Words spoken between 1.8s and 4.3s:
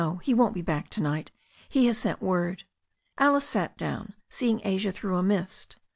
has sent word." Alice sat down,